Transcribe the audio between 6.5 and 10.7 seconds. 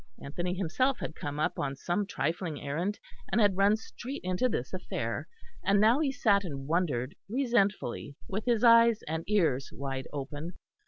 wondered resentfully, with his eyes and ears wide open.